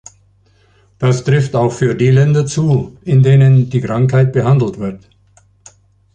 [0.97, 5.07] Das trifft auch für die Länder zu, in denen die Krankheit behandelt wird.